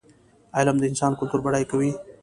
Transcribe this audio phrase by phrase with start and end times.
[0.57, 1.91] علم د انسان کلتور بډای کوي.